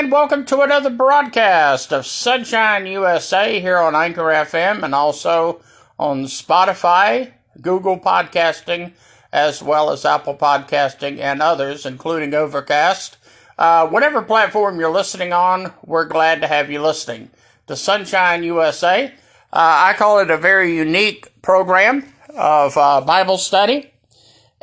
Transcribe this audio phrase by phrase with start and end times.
[0.00, 5.60] And welcome to another broadcast of Sonshine USA here on Anchor FM and also
[5.98, 8.92] on Spotify, Google Podcasting,
[9.30, 13.18] as well as Apple Podcasting and others, including Overcast.
[13.58, 17.28] Uh, whatever platform you're listening on, we're glad to have you listening
[17.66, 19.04] to Sonshine USA.
[19.04, 19.10] Uh,
[19.52, 23.92] I call it a very unique program of uh, Bible study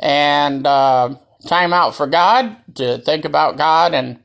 [0.00, 1.14] and uh,
[1.46, 4.18] time out for God to think about God and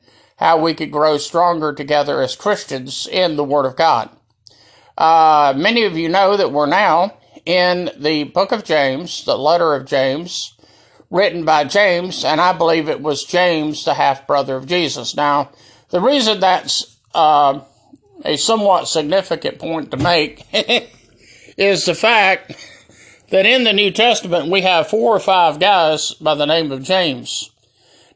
[0.44, 4.10] how we could grow stronger together as Christians in the Word of God.
[4.98, 7.16] Uh, many of you know that we're now
[7.46, 10.54] in the book of James, the letter of James,
[11.08, 15.16] written by James, and I believe it was James, the half brother of Jesus.
[15.16, 15.50] Now,
[15.88, 17.60] the reason that's uh,
[18.22, 20.46] a somewhat significant point to make
[21.56, 22.54] is the fact
[23.30, 26.82] that in the New Testament we have four or five guys by the name of
[26.82, 27.50] James.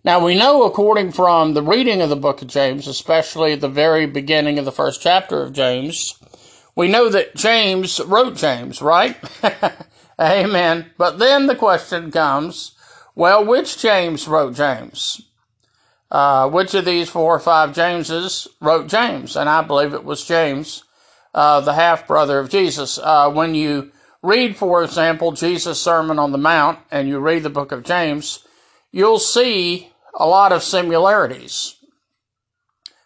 [0.08, 4.06] Now we know according from the reading of the book of James, especially the very
[4.06, 6.18] beginning of the first chapter of James,
[6.74, 9.18] we know that James wrote James, right?
[10.18, 10.92] Amen.
[10.96, 12.72] But then the question comes,
[13.14, 15.20] well, which James wrote James?
[16.10, 19.36] Uh, which of these four or five Jameses wrote James?
[19.36, 20.84] And I believe it was James,
[21.34, 22.98] uh, the half brother of Jesus.
[22.98, 27.50] Uh, when you read, for example, Jesus' Sermon on the Mount and you read the
[27.50, 28.38] book of James,
[28.90, 31.76] you'll see a lot of similarities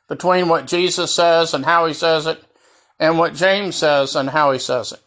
[0.08, 2.42] between what Jesus says and how he says it
[2.98, 5.00] and what James says and how he says it.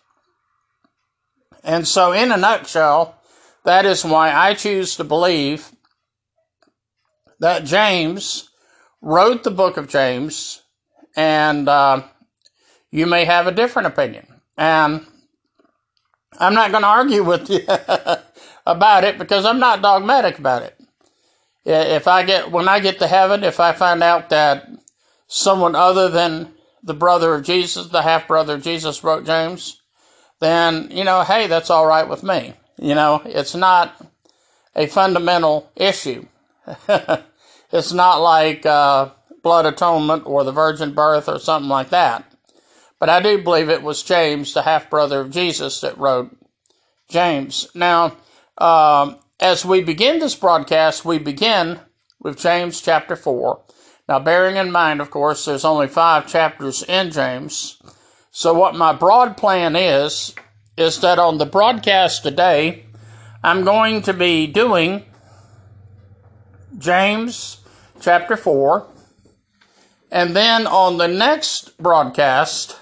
[1.63, 3.19] And so, in a nutshell,
[3.63, 5.71] that is why I choose to believe
[7.39, 8.49] that James
[9.01, 10.61] wrote the book of James,
[11.15, 12.03] and uh,
[12.91, 14.25] you may have a different opinion.
[14.57, 15.05] And
[16.39, 17.61] I'm not going to argue with you
[18.65, 20.74] about it because I'm not dogmatic about it.
[21.65, 24.69] If I get, when I get to heaven, if I find out that
[25.27, 29.81] someone other than the brother of Jesus, the half brother of Jesus wrote James,
[30.39, 32.53] then, you know, hey, that's all right with me.
[32.77, 33.99] You know, it's not
[34.75, 36.27] a fundamental issue.
[37.71, 39.09] it's not like uh,
[39.41, 42.31] blood atonement or the virgin birth or something like that.
[42.99, 46.35] But I do believe it was James, the half brother of Jesus, that wrote
[47.09, 47.67] James.
[47.73, 48.17] Now,
[48.57, 51.79] um, as we begin this broadcast, we begin
[52.19, 53.61] with James chapter 4.
[54.07, 57.81] Now, bearing in mind, of course, there's only five chapters in James.
[58.31, 60.33] So, what my broad plan is,
[60.77, 62.85] is that on the broadcast today,
[63.43, 65.05] I'm going to be doing
[66.77, 67.57] James
[67.99, 68.87] chapter 4.
[70.11, 72.79] And then on the next broadcast,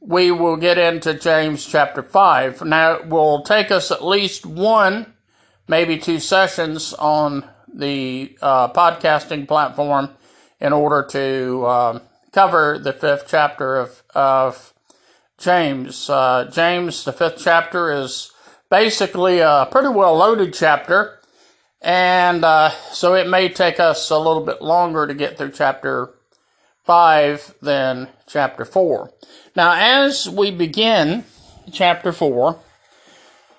[0.00, 2.62] we will get into James chapter 5.
[2.62, 5.14] Now, it will take us at least one
[5.70, 10.10] maybe two sessions on the uh, podcasting platform
[10.60, 11.98] in order to uh,
[12.32, 14.74] cover the fifth chapter of, of
[15.38, 16.10] James.
[16.10, 18.32] Uh, James, the fifth chapter, is
[18.68, 21.20] basically a pretty well loaded chapter,
[21.80, 26.10] and uh, so it may take us a little bit longer to get through chapter
[26.84, 29.12] 5 than chapter 4.
[29.54, 31.24] Now, as we begin
[31.72, 32.58] chapter 4,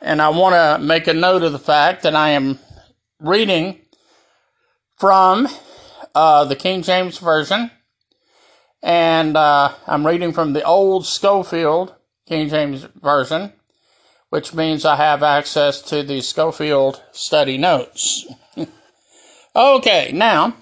[0.02, 2.58] and I want to make a note of the fact that I am
[3.20, 3.80] reading
[4.98, 5.48] from
[6.16, 7.70] uh, the King James Version,
[8.82, 11.96] and uh, I'm reading from the old Scofield
[12.28, 13.54] King James Version,
[14.30, 18.26] which means I have access to the Scofield study notes.
[19.56, 20.56] okay, now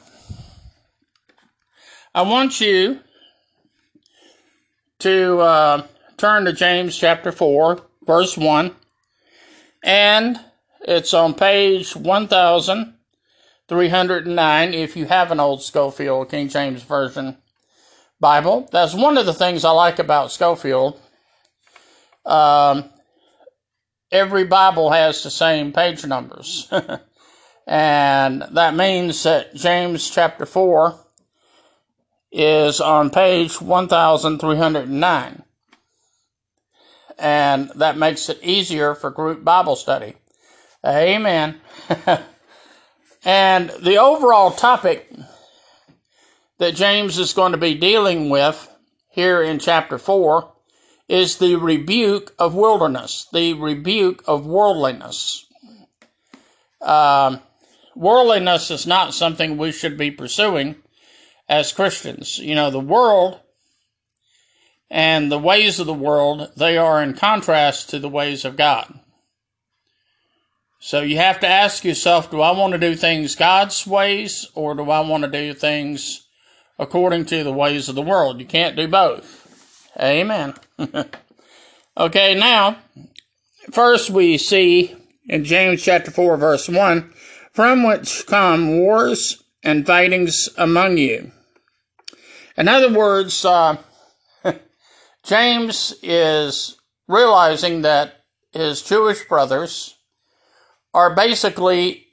[2.14, 3.00] I want you
[5.00, 8.76] to uh, turn to James chapter 4, verse 1
[9.84, 10.40] and
[10.82, 17.38] it's on page 1309 if you have an old Scofield King James Version
[18.20, 18.68] Bible.
[18.72, 21.00] That's one of the things I like about Scofield.
[22.26, 22.90] Um,
[24.12, 26.72] every Bible has the same page numbers.
[27.68, 31.00] and that means that James chapter 4
[32.32, 35.44] is on page 1309
[37.20, 40.16] and that makes it easier for group Bible study.
[40.86, 41.60] Amen.
[43.26, 45.12] and the overall topic
[46.58, 48.68] that James is going to be dealing with
[49.10, 50.52] here in chapter 4
[51.08, 55.46] is the rebuke of wilderness, the rebuke of worldliness.
[56.82, 57.42] Um,
[57.96, 60.76] worldliness is not something we should be pursuing
[61.50, 62.38] as Christians.
[62.38, 63.40] You know, the world
[64.90, 69.00] and the ways of the world, they are in contrast to the ways of God.
[70.80, 74.76] So you have to ask yourself, do I want to do things God's ways or
[74.76, 76.26] do I want to do things
[76.80, 78.40] according to the ways of the world.
[78.40, 79.92] You can't do both.
[80.00, 80.56] Amen.
[81.98, 82.78] okay, now,
[83.72, 84.96] first we see
[85.28, 87.14] in James chapter 4, verse 1
[87.52, 91.32] from which come wars and fightings among you.
[92.56, 93.76] In other words, uh,
[95.30, 96.76] James is
[97.08, 99.96] realizing that his Jewish brothers
[100.92, 102.08] are basically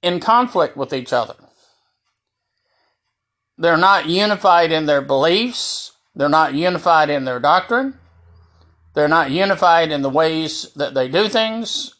[0.00, 1.34] in conflict with each other.
[3.58, 5.90] They're not unified in their beliefs.
[6.14, 7.98] They're not unified in their doctrine.
[8.94, 11.94] They're not unified in the ways that they do things.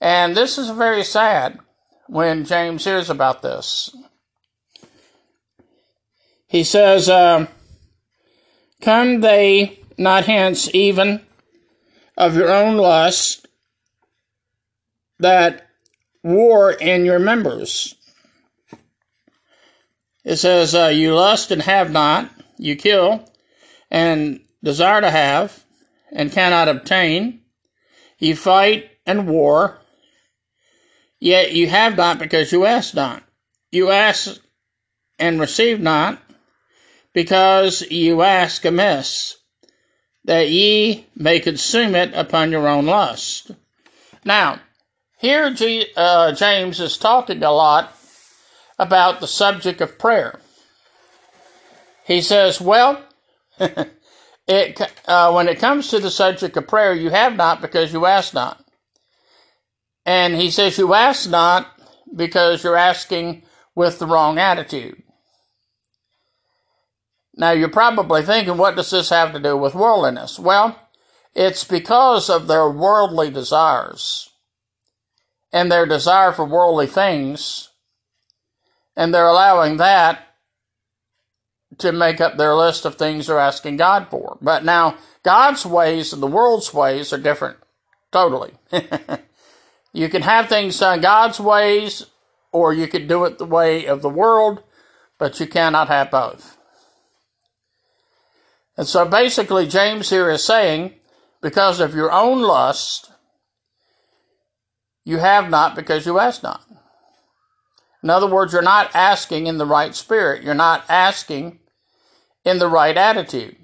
[0.00, 1.60] And this is very sad
[2.08, 3.94] when James hears about this.
[6.48, 7.46] He says, uh,
[8.80, 11.20] Come they not hence even
[12.16, 13.46] of your own lust
[15.18, 15.68] that
[16.22, 17.94] war in your members.
[20.24, 23.24] It says, uh, You lust and have not, you kill
[23.90, 25.64] and desire to have
[26.12, 27.40] and cannot obtain,
[28.18, 29.78] you fight and war,
[31.18, 33.22] yet you have not because you ask not.
[33.70, 34.40] You ask
[35.18, 36.18] and receive not
[37.12, 39.36] because you ask amiss,
[40.24, 43.50] that ye may consume it upon your own lust.
[44.24, 44.60] Now,
[45.18, 47.96] here G, uh, James is talking a lot
[48.78, 50.40] about the subject of prayer.
[52.04, 53.02] He says, well,
[54.48, 58.06] it, uh, when it comes to the subject of prayer, you have not because you
[58.06, 58.64] ask not.
[60.06, 61.66] And he says, you ask not
[62.14, 63.42] because you're asking
[63.74, 65.02] with the wrong attitude.
[67.34, 70.38] Now you're probably thinking, what does this have to do with worldliness?
[70.38, 70.78] Well,
[71.34, 74.30] it's because of their worldly desires
[75.52, 77.70] and their desire for worldly things,
[78.96, 80.26] and they're allowing that
[81.78, 84.38] to make up their list of things they're asking God for.
[84.40, 87.58] But now, God's ways and the world's ways are different.
[88.12, 88.52] Totally.
[89.92, 92.06] you can have things done God's ways,
[92.52, 94.62] or you could do it the way of the world,
[95.18, 96.56] but you cannot have both.
[98.80, 100.94] And so basically, James here is saying,
[101.42, 103.12] because of your own lust,
[105.04, 106.64] you have not because you ask not.
[108.02, 110.42] In other words, you're not asking in the right spirit.
[110.42, 111.58] You're not asking
[112.42, 113.56] in the right attitude.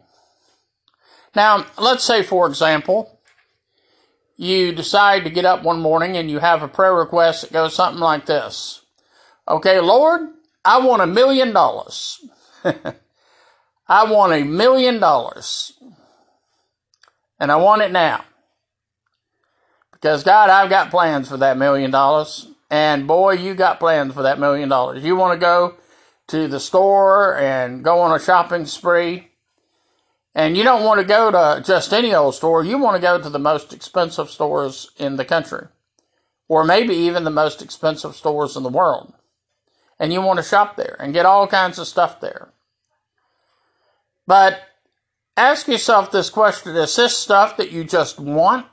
[1.34, 3.18] Now, let's say, for example,
[4.36, 7.74] you decide to get up one morning and you have a prayer request that goes
[7.74, 8.82] something like this
[9.48, 10.28] Okay, Lord,
[10.62, 12.20] I want a million dollars.
[13.88, 15.72] I want a million dollars.
[17.38, 18.24] And I want it now.
[19.92, 22.48] Because, God, I've got plans for that million dollars.
[22.70, 25.04] And boy, you got plans for that million dollars.
[25.04, 25.76] You want to go
[26.28, 29.28] to the store and go on a shopping spree.
[30.34, 32.64] And you don't want to go to just any old store.
[32.64, 35.68] You want to go to the most expensive stores in the country.
[36.48, 39.14] Or maybe even the most expensive stores in the world.
[39.98, 42.52] And you want to shop there and get all kinds of stuff there.
[44.26, 44.60] But
[45.36, 48.66] ask yourself this question is this stuff that you just want?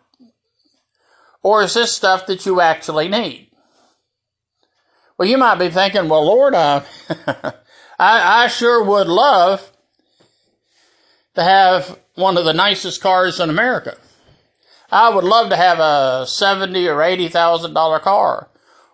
[1.42, 3.52] Or is this stuff that you actually need?
[5.18, 6.84] Well, you might be thinking, well, Lord, uh,
[8.00, 9.72] I, I sure would love
[11.36, 13.98] to have one of the nicest cars in America.
[14.92, 18.50] I would love to have a seventy or eighty thousand dollar car,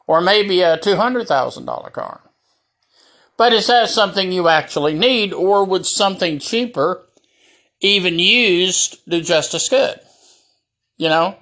[0.07, 2.28] or maybe a two hundred thousand dollar car.
[3.39, 7.05] But is that something you actually need, or would something cheaper,
[7.79, 9.97] even used, do just as good?
[10.97, 11.37] You know,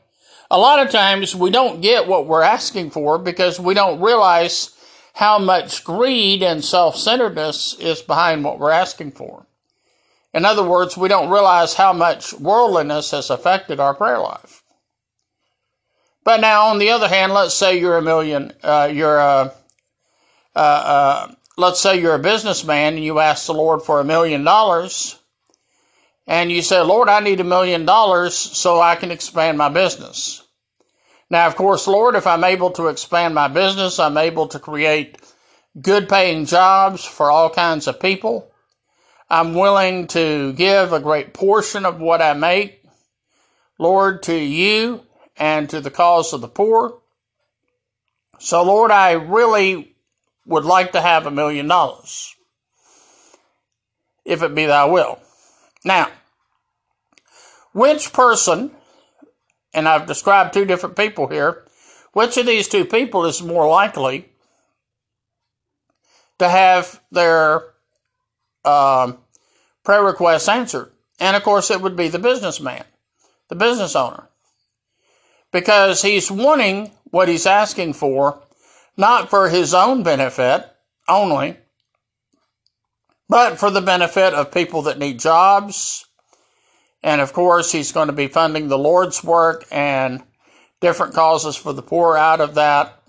[0.51, 4.70] a lot of times we don't get what we're asking for because we don't realize
[5.16, 9.48] how much greed and self centeredness is behind what we're asking for.
[10.36, 14.62] In other words, we don't realize how much worldliness has affected our prayer life.
[16.24, 19.51] But now, on the other hand, let's say you're a million, uh, you're a,
[20.56, 24.44] uh, uh, let's say you're a businessman and you ask the Lord for a million
[24.44, 25.20] dollars,
[26.28, 30.44] and you say, Lord, I need a million dollars so I can expand my business.
[31.30, 35.18] Now, of course, Lord, if I'm able to expand my business, I'm able to create
[35.80, 38.52] good paying jobs for all kinds of people.
[39.30, 42.82] I'm willing to give a great portion of what I make,
[43.78, 45.04] Lord, to you
[45.36, 47.02] and to the cause of the poor.
[48.40, 49.97] So, Lord, I really
[50.48, 52.34] would like to have a million dollars,
[54.25, 55.20] if it be thy will.
[55.86, 56.08] Now,
[57.74, 58.72] which person,
[59.74, 61.66] and I've described two different people here,
[62.13, 64.30] which of these two people is more likely
[66.39, 67.63] to have their
[68.66, 69.20] um,
[69.84, 70.92] prayer requests answered.
[71.20, 72.84] And of course, it would be the businessman,
[73.50, 74.30] the business owner.
[75.51, 78.42] Because he's wanting what he's asking for,
[78.98, 80.66] not for his own benefit
[81.08, 81.58] only,
[83.30, 86.06] but for the benefit of people that need jobs.
[87.04, 90.24] And of course, he's going to be funding the Lord's work and
[90.82, 93.01] different causes for the poor out of that.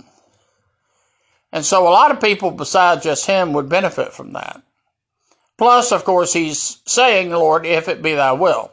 [1.50, 4.62] And so a lot of people besides just him would benefit from that.
[5.56, 8.70] Plus, of course, he's saying, Lord, if it be thy will.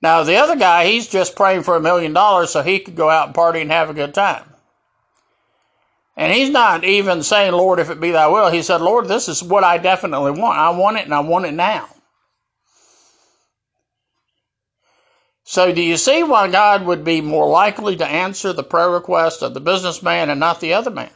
[0.00, 3.08] Now, the other guy, he's just praying for a million dollars so he could go
[3.08, 4.51] out and party and have a good time.
[6.16, 8.50] And he's not even saying, Lord, if it be thy will.
[8.50, 10.58] He said, Lord, this is what I definitely want.
[10.58, 11.88] I want it and I want it now.
[15.44, 19.42] So, do you see why God would be more likely to answer the prayer request
[19.42, 21.10] of the businessman and not the other man?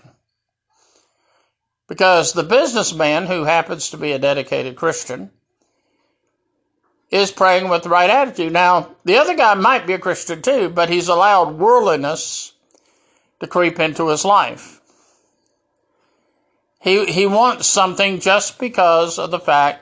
[1.88, 5.30] Because the businessman, who happens to be a dedicated Christian,
[7.10, 8.52] is praying with the right attitude.
[8.52, 12.52] Now, the other guy might be a Christian too, but he's allowed worldliness
[13.40, 14.75] to creep into his life.
[16.86, 19.80] He, he wants something just because of the fact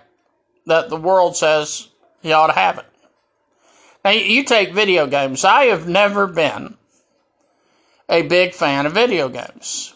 [0.65, 1.89] that the world says
[2.23, 2.87] he ought to have it.
[4.03, 5.45] Now, you take video games.
[5.45, 6.79] I have never been
[8.09, 9.95] a big fan of video games.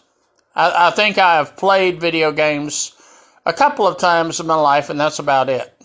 [0.55, 2.95] I, I think I have played video games
[3.43, 5.75] a couple of times in my life, and that's about it.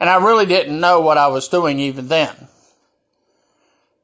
[0.00, 2.48] And I really didn't know what I was doing even then.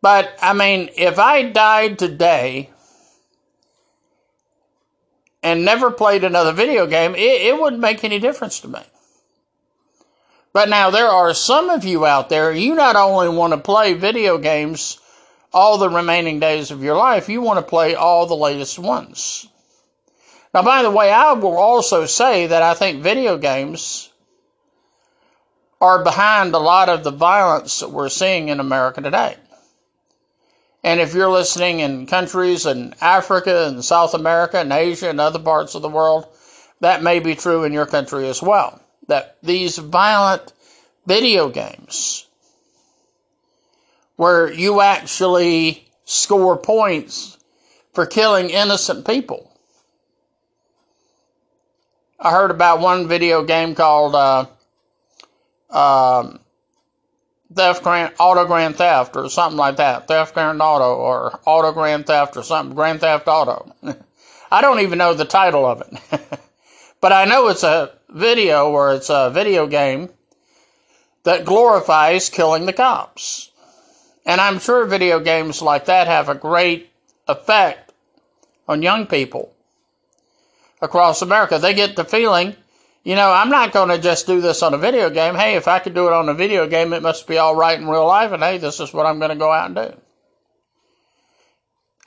[0.03, 2.69] But, I mean, if I died today
[5.45, 8.81] and never played another video game, it, it wouldn't make any difference to me.
[10.55, 13.93] But now there are some of you out there, you not only want to play
[13.93, 14.99] video games
[15.53, 19.47] all the remaining days of your life, you want to play all the latest ones.
[20.55, 24.11] Now, by the way, I will also say that I think video games
[25.81, 29.37] are behind a lot of the violence that we're seeing in America today.
[30.85, 35.39] And if you're listening in countries in Africa and South America and Asia and other
[35.39, 36.27] parts of the world,
[36.81, 40.53] that may be true in your country as well that these violent
[41.07, 42.27] video games
[44.17, 47.39] where you actually score points
[47.93, 49.51] for killing innocent people.
[52.19, 54.47] I heard about one video game called uh,
[55.71, 56.41] um,
[57.55, 60.09] Theft Grand Auto Grand Theft or something like that.
[60.09, 62.75] Theft Grand Auto or Auto Grand Theft or something.
[62.75, 63.73] Grand Theft Auto.
[64.51, 66.21] I don't even know the title of it.
[67.01, 70.11] but I know it's a video or it's a video game
[71.25, 73.51] that glorifies killing the cops.
[74.27, 76.91] And I'm sure video games like that have a great
[77.29, 77.93] effect
[78.69, 79.53] on young people
[80.81, 81.59] across America.
[81.59, 82.57] They get the feeling,
[83.05, 85.35] you know, I'm not going to just do this on a video game.
[85.35, 87.79] Hey, if I could do it on a video game, it must be all right
[87.79, 88.33] in real life.
[88.33, 90.01] And hey, this is what I'm going to go out and do.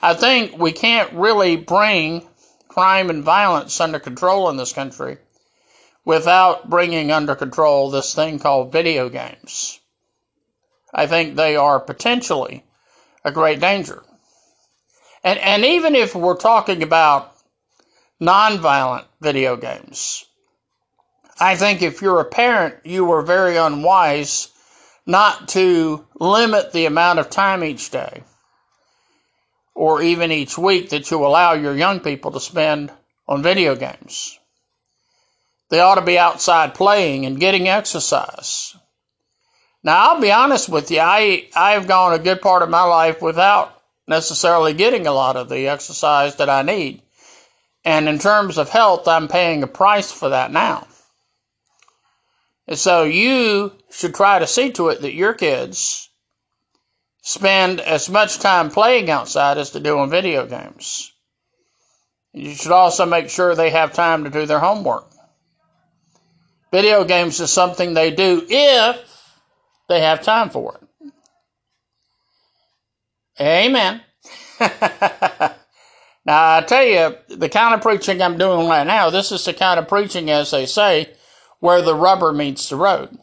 [0.00, 2.26] I think we can't really bring
[2.66, 5.18] crime and violence under control in this country
[6.04, 9.78] without bringing under control this thing called video games.
[10.92, 12.64] I think they are potentially
[13.24, 14.02] a great danger.
[15.22, 17.36] And, and even if we're talking about
[18.20, 20.24] nonviolent video games,
[21.40, 24.48] I think if you're a parent, you were very unwise
[25.06, 28.22] not to limit the amount of time each day
[29.74, 32.90] or even each week that you allow your young people to spend
[33.28, 34.38] on video games.
[35.70, 38.76] They ought to be outside playing and getting exercise.
[39.84, 43.22] Now, I'll be honest with you, I, I've gone a good part of my life
[43.22, 47.02] without necessarily getting a lot of the exercise that I need.
[47.84, 50.86] And in terms of health, I'm paying a price for that now.
[52.68, 56.10] And so you should try to see to it that your kids
[57.22, 61.10] spend as much time playing outside as they do on video games.
[62.34, 65.06] You should also make sure they have time to do their homework.
[66.70, 69.32] Video games is something they do if
[69.88, 71.12] they have time for it.
[73.40, 74.02] Amen.
[74.60, 74.68] now,
[76.26, 79.80] I tell you, the kind of preaching I'm doing right now, this is the kind
[79.80, 81.14] of preaching, as they say,
[81.60, 83.18] where the rubber meets the road.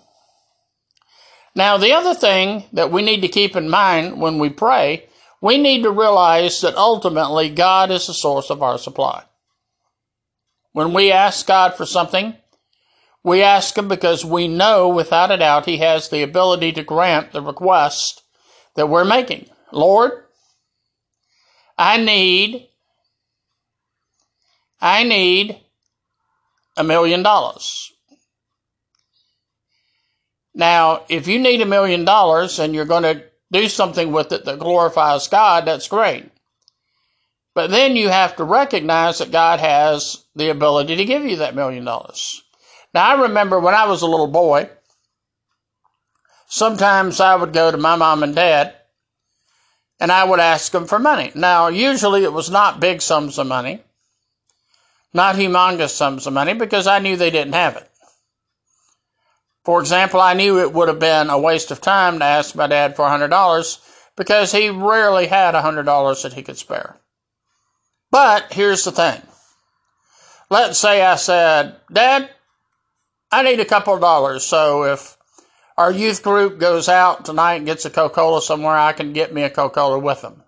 [1.56, 5.08] Now, the other thing that we need to keep in mind when we pray,
[5.42, 9.24] we need to realize that ultimately God is the source of our supply.
[10.74, 12.36] When we ask God for something,
[13.24, 17.32] we ask Him because we know without a doubt He has the ability to grant
[17.32, 18.22] the request
[18.76, 19.50] that we're making.
[19.72, 20.12] Lord,
[21.78, 22.68] I need,
[24.82, 25.60] I need
[26.76, 27.94] a million dollars.
[30.56, 34.46] Now, if you need a million dollars and you're going to do something with it
[34.46, 36.32] that glorifies God, that's great.
[37.54, 41.56] But then you have to recognize that God has the ability to give you that
[41.56, 42.42] million dollars.
[42.94, 44.70] Now, I remember when I was a little boy,
[46.48, 48.76] sometimes I would go to my mom and dad
[50.00, 51.32] and I would ask them for money.
[51.36, 53.82] Now, usually it was not big sums of money,
[55.14, 57.90] not humongous sums of money, because I knew they didn't have it.
[59.66, 62.68] For example, I knew it would have been a waste of time to ask my
[62.68, 63.80] dad for $100
[64.16, 66.98] because he rarely had $100 that he could spare.
[68.12, 69.22] But here's the thing.
[70.52, 72.30] Let's say I said, Dad,
[73.32, 74.46] I need a couple of dollars.
[74.46, 75.18] So if
[75.78, 79.34] our youth group goes out tonight and gets a Coca Cola somewhere, I can get
[79.34, 80.44] me a Coca Cola with them.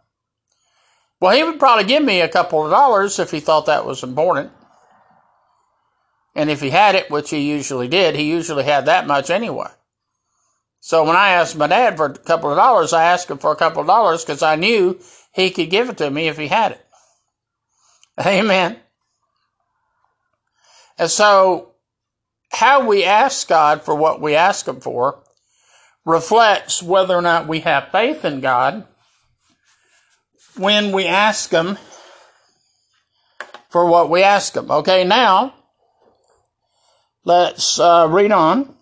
[1.19, 4.03] Well, he would probably give me a couple of dollars if he thought that was
[4.03, 4.51] important.
[6.37, 9.71] And if he had it, which he usually did, he usually had that much anyway.
[10.79, 13.51] So when I asked my dad for a couple of dollars, I asked him for
[13.51, 14.99] a couple of dollars because I knew
[15.33, 16.85] he could give it to me if he had it.
[18.25, 18.77] Amen.
[20.97, 21.71] And so,
[22.51, 25.23] how we ask God for what we ask Him for
[26.05, 28.85] reflects whether or not we have faith in God
[30.55, 31.77] when we ask Him
[33.69, 34.71] for what we ask Him.
[34.71, 35.53] Okay, now,
[37.27, 38.73] Let's uh, read on.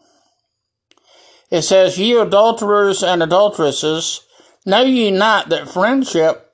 [1.50, 4.22] It says, Ye adulterers and adulteresses,
[4.68, 6.52] know ye not that friendship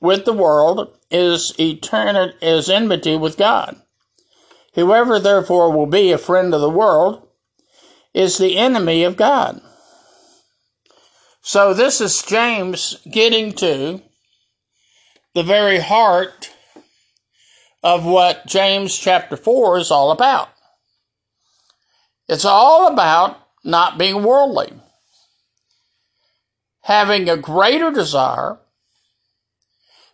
[0.00, 3.80] with the world is eternal is enmity with God?
[4.74, 7.28] Whoever therefore will be a friend of the world
[8.12, 9.60] is the enemy of God.
[11.40, 14.02] So this is James getting to
[15.36, 16.52] the very heart
[17.80, 20.51] of what James chapter 4 is all about.
[22.28, 24.72] It's all about not being worldly,
[26.82, 28.58] having a greater desire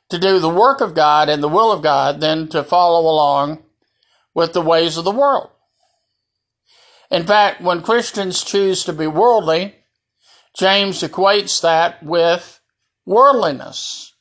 [0.09, 3.63] to do the work of God and the will of God than to follow along
[4.35, 5.51] with the ways of the world.
[7.11, 9.77] In fact, when Christians choose to be worldly,
[10.57, 12.61] James equates that with
[13.07, 14.15] worldliness.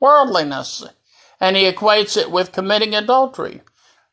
[0.00, 0.84] Worldliness.
[1.40, 3.62] And he equates it with committing adultery,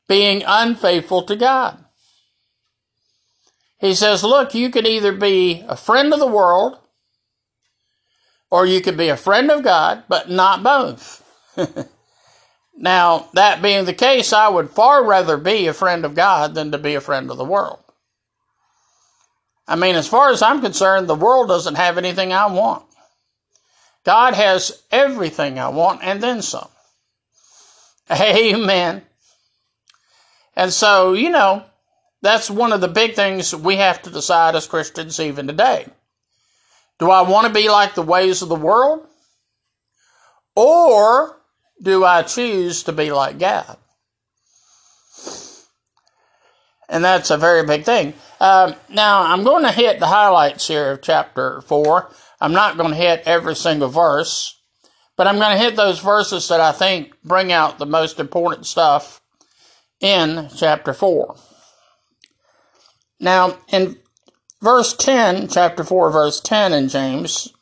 [0.08, 1.81] being unfaithful to God.
[3.82, 6.78] He says, look, you could either be a friend of the world
[8.52, 11.24] or you could be a friend of God, but not both.
[12.78, 16.72] now, that being the case, I would far rather be a friend of God than
[16.72, 17.80] to be a friend of the world.
[19.68, 22.86] I mean, as far as I'm concerned, the world doesn't have anything I want.
[24.04, 26.70] God has everything I want and then some.
[28.12, 29.02] Amen.
[30.56, 31.64] And so, you know,
[32.22, 35.88] that's one of the big things we have to decide as Christians even today.
[37.00, 39.08] Do I want to be like the ways of the world?
[40.56, 41.42] Or
[41.82, 43.78] do I choose to be like God?
[46.88, 48.14] And that's a very big thing.
[48.40, 52.12] Uh, now, I'm going to hit the highlights here of chapter 4.
[52.42, 54.62] I'm not going to hit every single verse,
[55.16, 58.66] but I'm going to hit those verses that I think bring out the most important
[58.66, 59.22] stuff
[60.02, 61.36] in chapter 4.
[63.22, 63.98] Now, in
[64.62, 67.54] verse 10, chapter 4, verse 10 in James,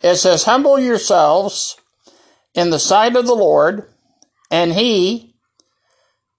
[0.00, 1.76] it says, Humble yourselves
[2.54, 3.86] in the sight of the Lord,
[4.50, 5.34] and he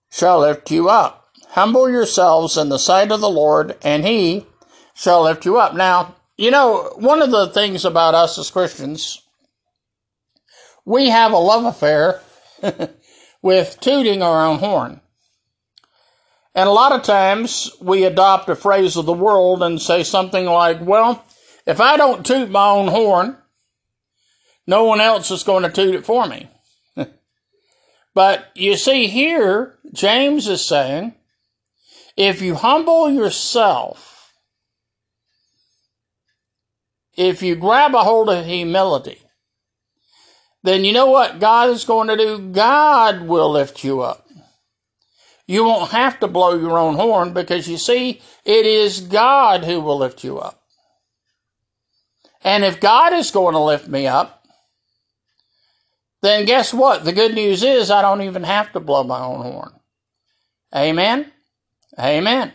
[0.10, 1.28] shall lift you up.
[1.50, 4.48] Humble yourselves in the sight of the Lord, and he
[4.96, 5.76] shall lift you up.
[5.76, 9.22] Now, you know, one of the things about us as Christians,
[10.86, 12.22] we have a love affair
[13.44, 15.02] with tooting our own horn.
[16.56, 20.46] And a lot of times we adopt a phrase of the world and say something
[20.46, 21.26] like, well,
[21.68, 23.38] if I don't toot my own horn,
[24.66, 26.50] no one else is going to toot it for me.
[28.14, 31.16] but you see here, James is saying,
[32.16, 34.34] if you humble yourself,
[37.18, 39.20] if you grab a hold of humility,
[40.64, 42.40] then you know what God is going to do?
[42.40, 44.25] God will lift you up.
[45.48, 49.80] You won't have to blow your own horn because you see, it is God who
[49.80, 50.62] will lift you up.
[52.44, 54.46] And if God is going to lift me up,
[56.22, 57.06] then guess what?
[57.06, 59.72] The good news is I don't even have to blow my own horn.
[60.76, 61.32] Amen?
[62.00, 62.52] Amen.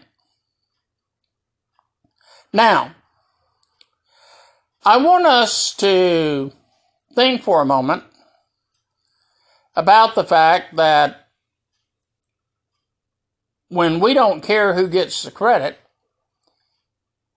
[2.52, 2.92] Now,
[4.84, 6.52] I want us to
[7.14, 8.02] think for a moment
[9.76, 11.19] about the fact that
[13.70, 15.78] when we don't care who gets the credit,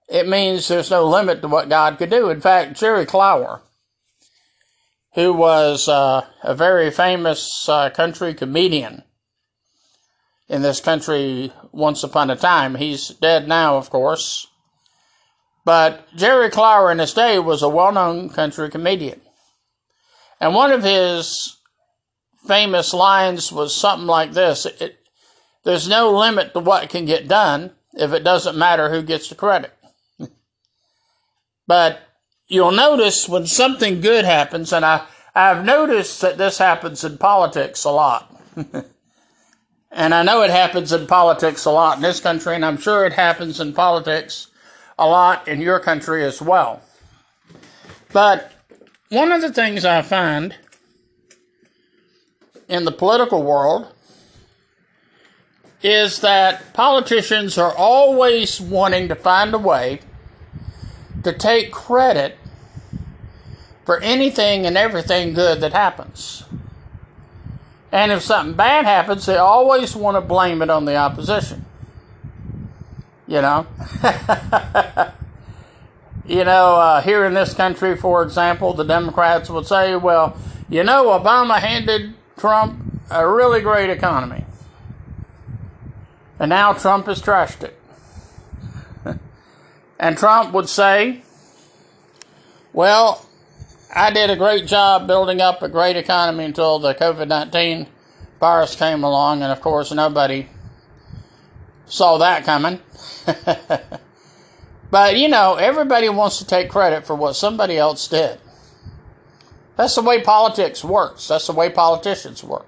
[0.09, 2.29] it means there's no limit to what God could do.
[2.29, 3.61] In fact, Jerry Clower,
[5.13, 9.03] who was uh, a very famous uh, country comedian
[10.49, 14.47] in this country once upon a time, he's dead now, of course.
[15.63, 19.21] But Jerry Clower in his day was a well known country comedian.
[20.41, 21.57] And one of his
[22.47, 24.97] famous lines was something like this it,
[25.63, 29.35] There's no limit to what can get done if it doesn't matter who gets the
[29.35, 29.73] credit.
[31.67, 32.01] but
[32.47, 37.83] you'll notice when something good happens, and I, I've noticed that this happens in politics
[37.85, 38.29] a lot.
[39.91, 43.05] and I know it happens in politics a lot in this country, and I'm sure
[43.05, 44.47] it happens in politics
[44.99, 46.81] a lot in your country as well.
[48.11, 48.51] But
[49.09, 50.55] one of the things I find
[52.67, 53.93] in the political world
[55.83, 59.99] is that politicians are always wanting to find a way
[61.23, 62.37] to take credit
[63.85, 66.45] for anything and everything good that happens.
[67.91, 71.65] And if something bad happens, they always want to blame it on the opposition.
[73.27, 73.67] You know?
[76.25, 80.37] you know, uh, here in this country, for example, the Democrats would say, well,
[80.69, 82.79] you know, Obama handed Trump
[83.11, 84.45] a really great economy.
[86.43, 87.79] And now Trump has trashed it.
[89.97, 91.21] and Trump would say,
[92.73, 93.25] well,
[93.95, 97.87] I did a great job building up a great economy until the COVID 19
[98.41, 100.49] virus came along, and of course, nobody
[101.85, 102.81] saw that coming.
[104.91, 108.37] but you know, everybody wants to take credit for what somebody else did.
[109.77, 111.29] That's the way politics works.
[111.29, 112.65] That's the way politicians work.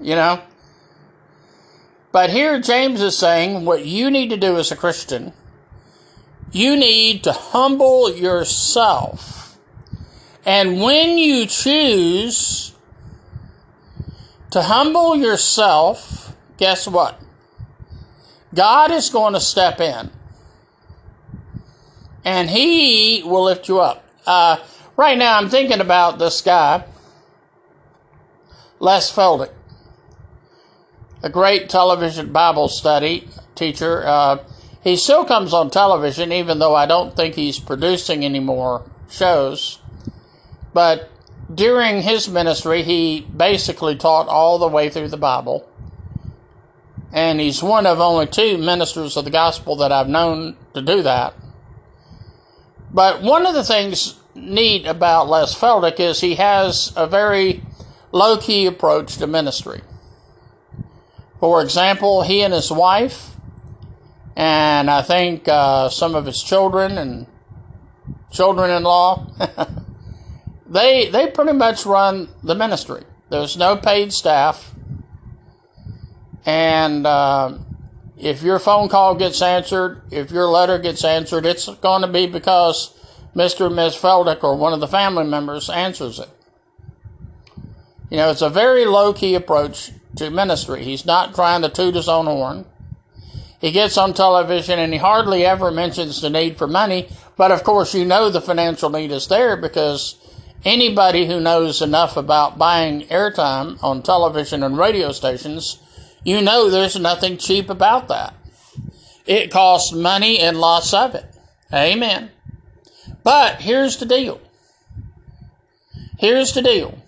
[0.00, 0.42] You know?
[2.12, 5.32] But here James is saying what you need to do as a Christian,
[6.52, 9.56] you need to humble yourself.
[10.44, 12.74] And when you choose
[14.50, 17.20] to humble yourself, guess what?
[18.52, 20.10] God is going to step in
[22.24, 24.04] and He will lift you up.
[24.26, 24.58] Uh,
[24.96, 26.84] right now, I'm thinking about this guy,
[28.78, 29.52] Les Feldick,
[31.22, 34.02] a great television Bible study teacher.
[34.06, 34.38] Uh,
[34.82, 39.78] he still comes on television, even though I don't think he's producing any more shows.
[40.72, 41.10] But
[41.52, 45.70] during his ministry, he basically taught all the way through the Bible
[47.12, 51.02] and he's one of only two ministers of the gospel that I've known to do
[51.02, 51.34] that.
[52.92, 57.62] But one of the things neat about Les Feldick is he has a very
[58.12, 59.80] low key approach to ministry.
[61.40, 63.34] For example, he and his wife,
[64.36, 67.26] and I think uh, some of his children and
[68.30, 69.26] children in law,
[70.66, 73.02] they, they pretty much run the ministry.
[73.30, 74.74] There's no paid staff
[76.46, 77.58] and uh,
[78.16, 82.26] if your phone call gets answered, if your letter gets answered, it's going to be
[82.26, 82.96] because
[83.34, 83.66] Mr.
[83.66, 83.96] and Ms.
[83.96, 86.28] Feldick or one of the family members answers it.
[88.10, 90.84] You know, it's a very low key approach to ministry.
[90.84, 92.66] He's not trying to toot his own horn.
[93.60, 97.08] He gets on television and he hardly ever mentions the need for money.
[97.36, 100.16] But of course, you know the financial need is there because
[100.64, 105.78] anybody who knows enough about buying airtime on television and radio stations
[106.22, 108.34] you know there's nothing cheap about that.
[109.26, 111.24] It costs money and lots of it.
[111.72, 112.30] Amen.
[113.22, 114.40] But here's the deal.
[116.18, 116.98] Here's the deal.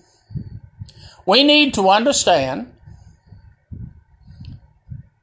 [1.26, 2.72] We need to understand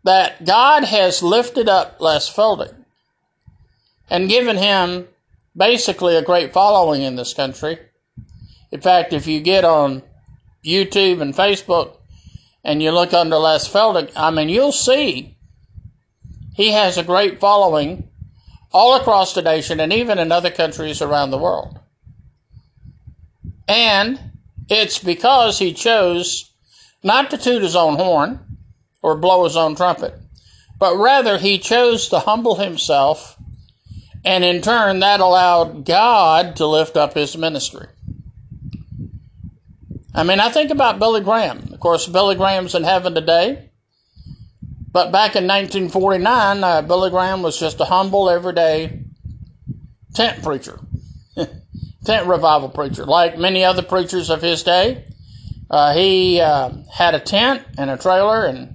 [0.03, 2.73] that God has lifted up Les Feldick
[4.09, 5.07] and given him
[5.55, 7.77] basically a great following in this country.
[8.71, 10.03] In fact, if you get on
[10.63, 11.99] YouTube and Facebook,
[12.63, 15.37] and you look under Les Feldick, I mean, you'll see
[16.55, 18.09] he has a great following
[18.71, 21.79] all across the nation and even in other countries around the world.
[23.67, 24.19] And
[24.67, 26.51] it's because he chose
[27.01, 28.48] not to toot his own horn
[29.01, 30.13] or blow his own trumpet,
[30.77, 33.37] but rather he chose to humble himself,
[34.25, 37.87] and in turn, that allowed God to lift up his ministry.
[40.13, 41.69] I mean, I think about Billy Graham.
[41.71, 43.69] Of course, Billy Graham's in heaven today.
[44.91, 49.03] But back in 1949, uh, Billy Graham was just a humble, everyday
[50.15, 50.79] tent preacher,
[52.05, 53.05] tent revival preacher.
[53.05, 55.05] Like many other preachers of his day,
[55.69, 58.73] uh, he uh, had a tent and a trailer, and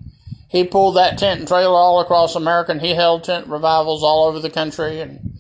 [0.55, 4.29] He pulled that tent and trailer all across America and he held tent revivals all
[4.29, 5.01] over the country.
[5.01, 5.37] And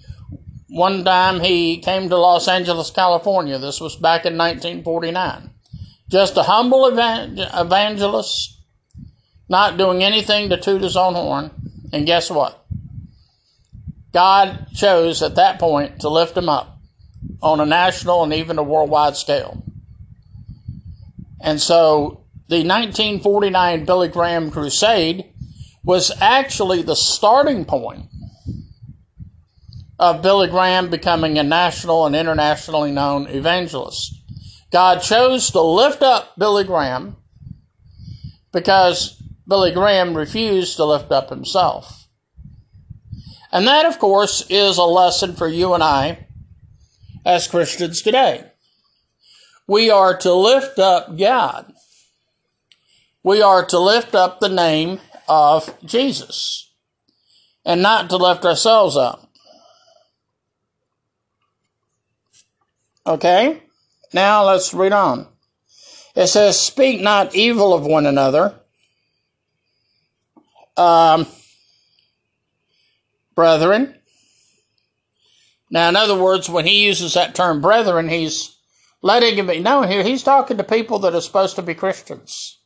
[0.66, 3.56] one time he came to Los Angeles, California.
[3.56, 5.50] This was back in 1949.
[6.08, 8.60] Just a humble evangelist,
[9.48, 11.52] not doing anything to toot his own horn.
[11.92, 12.66] And guess what?
[14.12, 16.80] God chose at that point to lift him up
[17.40, 19.62] on a national and even a worldwide scale.
[21.40, 25.32] And so the 1949 Billy Graham Crusade
[25.82, 28.06] was actually the starting point
[29.98, 34.14] of Billy Graham becoming a national and internationally known evangelist.
[34.70, 37.16] God chose to lift up Billy Graham
[38.52, 42.08] because Billy Graham refused to lift up himself.
[43.52, 46.26] And that, of course, is a lesson for you and I
[47.24, 48.50] as Christians today.
[49.68, 51.72] We are to lift up God.
[53.24, 56.70] We are to lift up the name of Jesus
[57.64, 59.30] and not to lift ourselves up.
[63.06, 63.62] Okay?
[64.12, 65.26] Now let's read on.
[66.14, 68.60] It says, Speak not evil of one another.
[70.76, 71.26] Um,
[73.34, 73.94] brethren.
[75.70, 78.56] Now, in other words, when he uses that term brethren, he's
[79.02, 82.58] letting it be known here he's talking to people that are supposed to be Christians.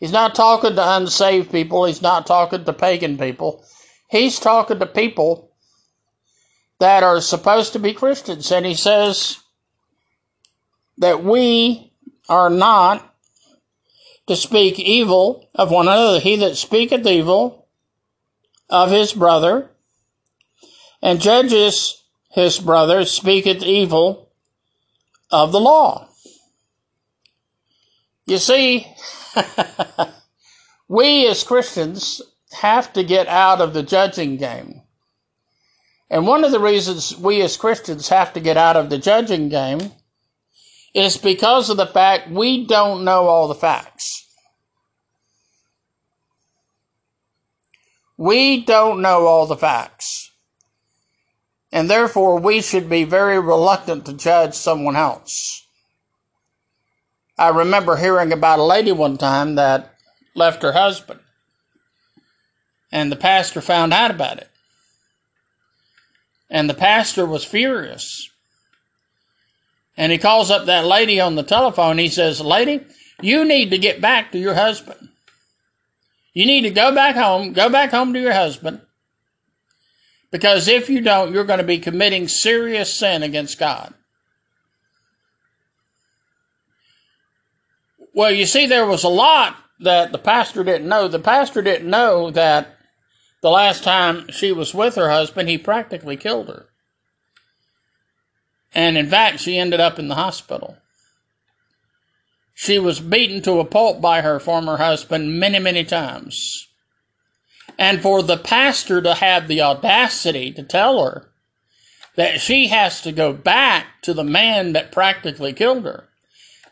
[0.00, 3.64] He's not talking to unsaved people, he's not talking to pagan people.
[4.08, 5.52] He's talking to people
[6.80, 8.50] that are supposed to be Christians.
[8.50, 9.38] And he says
[10.98, 11.92] that we
[12.28, 13.14] are not
[14.26, 16.18] to speak evil of one another.
[16.18, 17.68] He that speaketh evil
[18.68, 19.70] of his brother
[21.02, 24.30] and judges his brother speaketh evil
[25.30, 26.08] of the law.
[28.26, 28.86] You see,
[30.88, 32.20] we as Christians
[32.52, 34.82] have to get out of the judging game.
[36.10, 39.48] And one of the reasons we as Christians have to get out of the judging
[39.48, 39.92] game
[40.92, 44.26] is because of the fact we don't know all the facts.
[48.16, 50.30] We don't know all the facts.
[51.72, 55.59] And therefore, we should be very reluctant to judge someone else.
[57.40, 59.94] I remember hearing about a lady one time that
[60.34, 61.20] left her husband,
[62.92, 64.50] and the pastor found out about it.
[66.50, 68.28] And the pastor was furious.
[69.96, 71.96] And he calls up that lady on the telephone.
[71.96, 72.84] He says, Lady,
[73.22, 75.08] you need to get back to your husband.
[76.34, 78.82] You need to go back home, go back home to your husband.
[80.30, 83.94] Because if you don't, you're going to be committing serious sin against God.
[88.12, 91.08] Well, you see, there was a lot that the pastor didn't know.
[91.08, 92.76] The pastor didn't know that
[93.40, 96.66] the last time she was with her husband, he practically killed her.
[98.74, 100.76] And in fact, she ended up in the hospital.
[102.54, 106.68] She was beaten to a pulp by her former husband many, many times.
[107.78, 111.30] And for the pastor to have the audacity to tell her
[112.16, 116.09] that she has to go back to the man that practically killed her,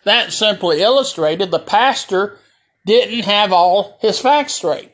[0.09, 2.39] that simply illustrated the pastor
[2.85, 4.93] didn't have all his facts straight.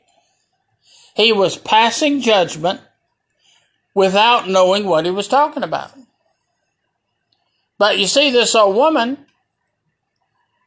[1.15, 2.81] He was passing judgment
[3.95, 5.93] without knowing what he was talking about.
[7.79, 9.27] But you see, this old woman,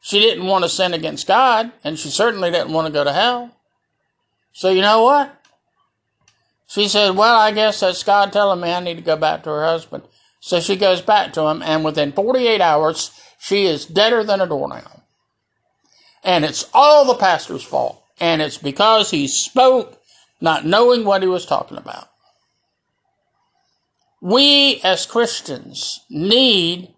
[0.02, 3.14] she didn't want to sin against God, and she certainly didn't want to go to
[3.14, 3.52] hell.
[4.54, 5.34] So you know what?
[6.68, 9.50] She said, Well, I guess that's God telling me I need to go back to
[9.50, 10.04] her husband.
[10.40, 14.48] So she goes back to him, and within 48 hours, she is deader than a
[14.48, 15.04] doornail.
[16.24, 18.04] And it's all the pastor's fault.
[18.20, 20.02] And it's because he spoke
[20.42, 22.10] not knowing what he was talking about.
[24.22, 26.94] We as Christians need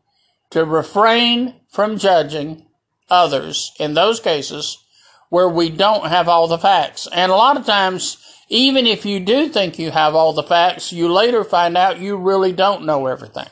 [0.52, 2.66] to refrain from judging
[3.10, 4.78] others in those cases
[5.30, 7.08] where we don't have all the facts.
[7.14, 10.92] And a lot of times, even if you do think you have all the facts,
[10.92, 13.50] you later find out you really don't know everything.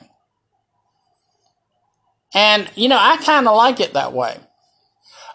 [2.33, 4.37] And, you know, I kind of like it that way.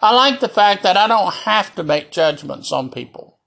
[0.01, 3.39] I like the fact that I don't have to make judgments on people.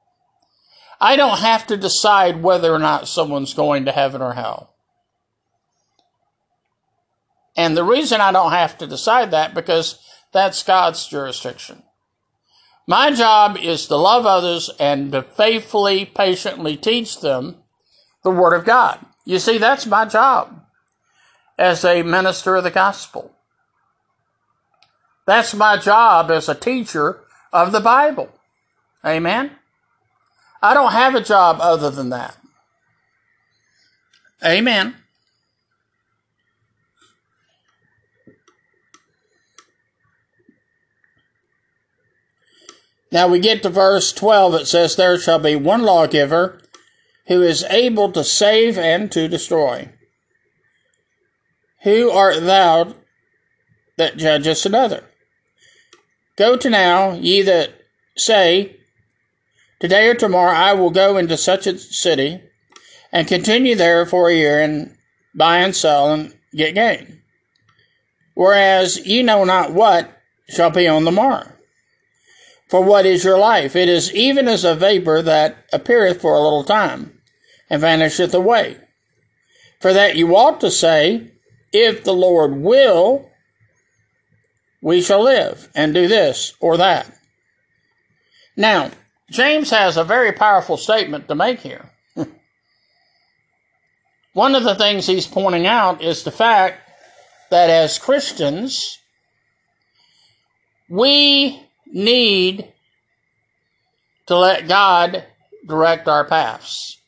[1.00, 4.74] I don't have to decide whether or not someone's going to heaven or hell.
[7.56, 9.98] And the reason I don't have to decide that because
[10.32, 11.82] that's God's jurisdiction.
[12.86, 17.56] My job is to love others and to faithfully, patiently teach them
[18.22, 19.04] the Word of God.
[19.24, 20.62] You see, that's my job
[21.58, 23.35] as a minister of the gospel.
[25.26, 27.20] That's my job as a teacher
[27.52, 28.30] of the Bible.
[29.04, 29.50] Amen?
[30.62, 32.36] I don't have a job other than that.
[34.44, 34.96] Amen.
[43.10, 44.54] Now we get to verse 12.
[44.54, 46.60] It says, There shall be one lawgiver
[47.28, 49.90] who is able to save and to destroy.
[51.82, 52.94] Who art thou
[53.96, 55.04] that judgest another?
[56.36, 57.70] Go to now, ye that
[58.16, 58.76] say,
[59.80, 62.40] Today or tomorrow I will go into such a city
[63.12, 64.96] and continue there for a year and
[65.34, 67.22] buy and sell and get gain.
[68.34, 70.10] Whereas ye know not what
[70.48, 71.52] shall be on the morrow.
[72.68, 73.76] For what is your life?
[73.76, 77.20] It is even as a vapor that appeareth for a little time,
[77.70, 78.78] and vanisheth away.
[79.80, 81.32] For that you ought to say,
[81.72, 83.30] If the Lord will,
[84.80, 87.10] we shall live, and do this or that.
[88.56, 88.90] Now,
[89.30, 91.90] James has a very powerful statement to make here.
[94.32, 96.90] One of the things he's pointing out is the fact
[97.50, 98.98] that as Christians,
[100.88, 102.72] we need
[104.26, 105.24] to let God
[105.66, 107.00] direct our paths.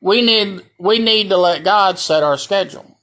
[0.00, 2.95] We need, we need to let God set our schedule.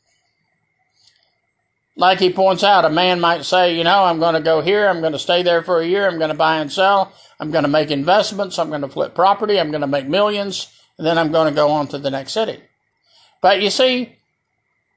[1.95, 4.87] Like he points out, a man might say, you know, I'm going to go here,
[4.87, 7.51] I'm going to stay there for a year, I'm going to buy and sell, I'm
[7.51, 11.05] going to make investments, I'm going to flip property, I'm going to make millions, and
[11.05, 12.59] then I'm going to go on to the next city.
[13.41, 14.17] But you see,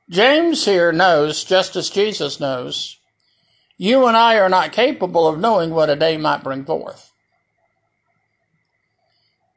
[0.09, 2.99] James here knows, just as Jesus knows,
[3.77, 7.13] you and I are not capable of knowing what a day might bring forth.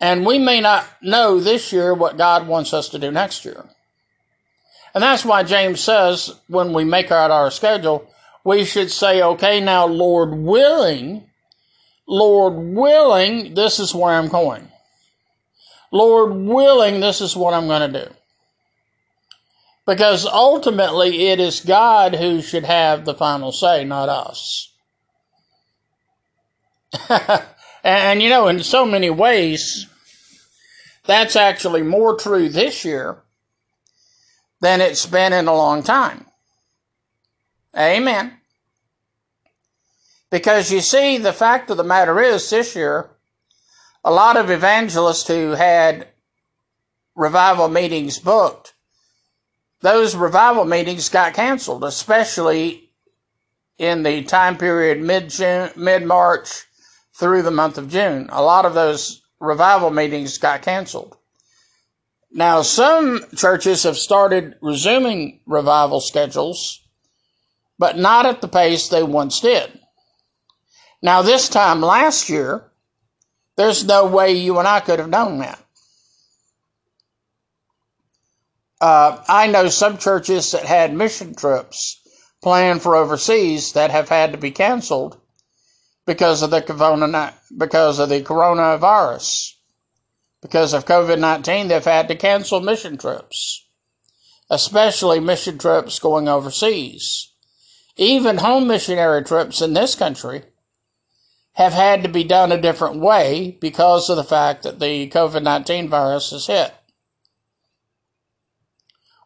[0.01, 3.65] And we may not know this year what God wants us to do next year.
[4.93, 8.09] And that's why James says when we make out our schedule,
[8.43, 11.29] we should say, okay, now, Lord willing,
[12.07, 14.67] Lord willing, this is where I'm going.
[15.91, 18.11] Lord willing, this is what I'm going to do.
[19.85, 24.71] Because ultimately, it is God who should have the final say, not us.
[27.09, 27.41] and,
[27.83, 29.87] and, you know, in so many ways,
[31.05, 33.23] that's actually more true this year
[34.61, 36.25] than it's been in a long time.
[37.77, 38.33] Amen.
[40.29, 43.09] Because you see, the fact of the matter is, this year,
[44.03, 46.07] a lot of evangelists who had
[47.15, 48.73] revival meetings booked
[49.81, 52.91] those revival meetings got canceled, especially
[53.77, 56.65] in the time period mid June, mid March
[57.17, 58.29] through the month of June.
[58.31, 61.17] A lot of those revival meetings got canceled.
[62.31, 66.81] Now, some churches have started resuming revival schedules,
[67.79, 69.79] but not at the pace they once did.
[71.01, 72.71] Now, this time last year,
[73.57, 75.63] there's no way you and I could have known that.
[78.79, 81.99] Uh, I know some churches that had mission trips
[82.41, 85.19] planned for overseas that have had to be canceled
[86.05, 89.55] because of the corona, because of the coronavirus.
[90.41, 93.67] Because of COVID 19, they've had to cancel mission trips,
[94.49, 97.33] especially mission trips going overseas.
[97.97, 100.43] Even home missionary trips in this country
[101.53, 105.43] have had to be done a different way because of the fact that the COVID
[105.43, 106.73] 19 virus has hit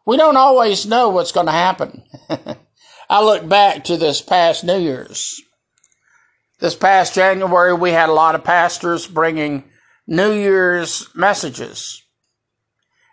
[0.06, 2.02] we don't always know what's going to happen.
[3.10, 5.40] I look back to this past New Year's.
[6.60, 9.64] This past January, we had a lot of pastors bringing
[10.06, 12.02] New Year's messages.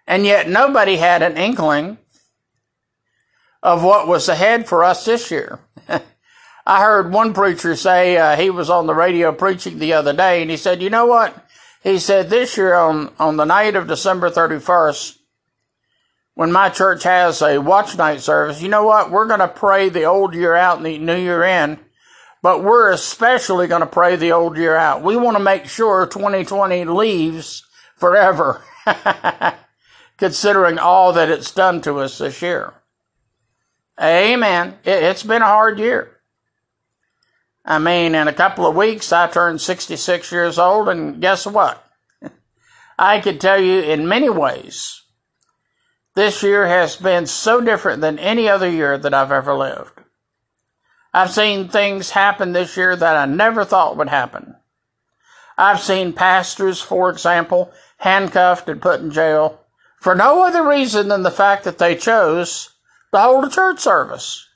[0.07, 1.97] And yet nobody had an inkling
[3.63, 5.59] of what was ahead for us this year.
[6.65, 10.41] I heard one preacher say uh, he was on the radio preaching the other day,
[10.41, 11.35] and he said, "You know what?"
[11.83, 15.19] He said, "This year on on the night of December thirty first,
[16.33, 19.11] when my church has a watch night service, you know what?
[19.11, 21.79] We're going to pray the old year out and the new year in,
[22.41, 25.03] but we're especially going to pray the old year out.
[25.03, 27.63] We want to make sure 2020 leaves
[27.95, 28.63] forever,
[30.17, 32.73] considering all that it's done to us this year.
[34.01, 34.77] Amen.
[34.83, 36.21] It's been a hard year.
[37.63, 41.85] I mean, in a couple of weeks, I turned 66 years old, and guess what?
[42.99, 45.01] I could tell you in many ways
[46.15, 50.00] this year has been so different than any other year that I've ever lived.
[51.13, 54.55] I've seen things happen this year that I never thought would happen.
[55.57, 59.59] I've seen pastors, for example, handcuffed and put in jail
[59.99, 62.69] for no other reason than the fact that they chose
[63.13, 64.47] to hold a church service.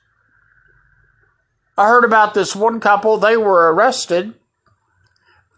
[1.76, 4.34] I heard about this one couple, they were arrested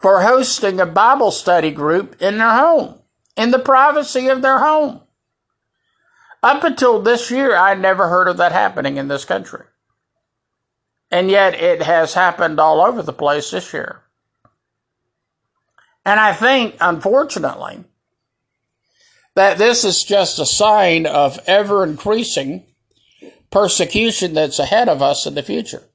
[0.00, 2.98] for hosting a Bible study group in their home,
[3.36, 5.02] in the privacy of their home.
[6.42, 9.64] Up until this year, I never heard of that happening in this country.
[11.18, 14.04] And yet it has happened all over the place this year.
[16.04, 17.82] And I think, unfortunately,
[19.34, 22.66] that this is just a sign of ever increasing
[23.50, 25.88] persecution that's ahead of us in the future.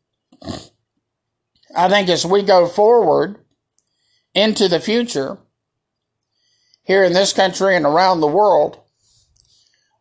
[1.74, 3.38] I think as we go forward
[4.34, 5.38] into the future,
[6.84, 8.78] here in this country and around the world,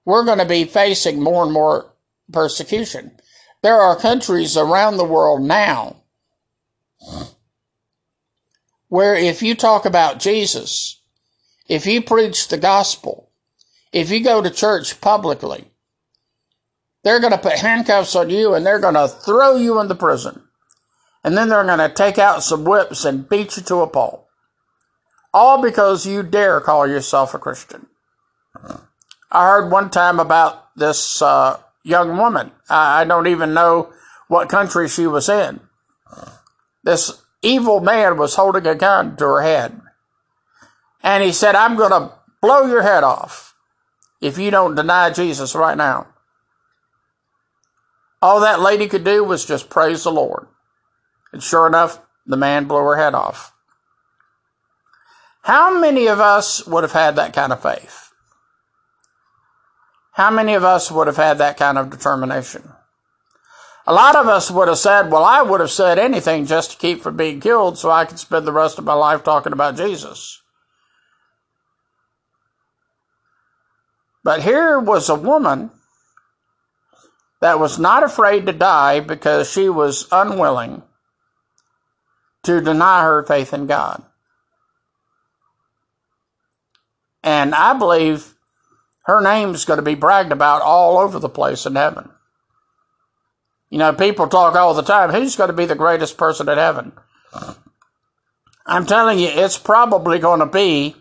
[0.05, 1.95] we're going to be facing more and more
[2.33, 3.13] persecution.
[3.63, 5.97] There are countries around the world now
[8.89, 11.01] where if you talk about Jesus,
[11.69, 13.31] if you preach the gospel,
[13.93, 15.71] if you go to church publicly,
[17.05, 20.43] they're going to put handcuffs on you and they're going to throw you into prison.
[21.25, 24.29] And then they're going to take out some whips and beat you to a pulp.
[25.33, 27.87] All because you dare call yourself a Christian.
[29.31, 32.53] I heard one time about this uh, young woman.
[32.69, 33.93] I don't even know
[34.29, 35.61] what country she was in.
[36.83, 39.81] This evil man was holding a gun to her head.
[41.03, 43.55] And he said, I'm going to blow your head off
[44.21, 46.07] if you don't deny Jesus right now.
[48.21, 50.47] All that lady could do was just praise the Lord.
[51.33, 53.53] And sure enough, the man blew her head off.
[55.43, 58.02] How many of us would have had that kind of faith?
[60.13, 62.71] How many of us would have had that kind of determination?
[63.87, 66.77] A lot of us would have said, Well, I would have said anything just to
[66.77, 69.77] keep from being killed so I could spend the rest of my life talking about
[69.77, 70.41] Jesus.
[74.23, 75.71] But here was a woman
[77.41, 80.83] that was not afraid to die because she was unwilling
[82.45, 84.03] to deny her faith in God.
[87.25, 88.35] And I believe
[89.05, 92.09] her name's going to be bragged about all over the place in heaven.
[93.71, 96.59] You know, people talk all the time, who's going to be the greatest person in
[96.59, 96.93] heaven?
[98.67, 100.95] I'm telling you, it's probably going to be